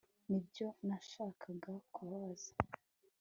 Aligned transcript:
nibyo 0.27 0.67
nashakaga 0.87 1.71
kubaza 1.95 2.51